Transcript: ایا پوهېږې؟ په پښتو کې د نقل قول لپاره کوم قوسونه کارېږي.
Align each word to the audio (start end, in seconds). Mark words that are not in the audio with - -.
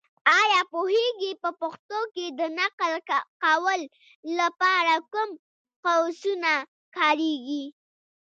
ایا 0.39 0.59
پوهېږې؟ 0.73 1.31
په 1.43 1.49
پښتو 1.61 1.99
کې 2.13 2.25
د 2.39 2.41
نقل 2.59 2.91
قول 3.41 3.81
لپاره 4.39 4.93
کوم 5.11 5.29
قوسونه 5.83 6.51
کارېږي. 6.95 7.63